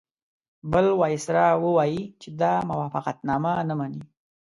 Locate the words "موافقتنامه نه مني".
2.69-4.01